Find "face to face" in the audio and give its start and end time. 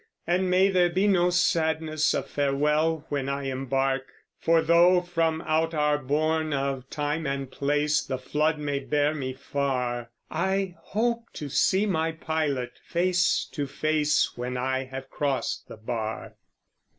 12.83-14.35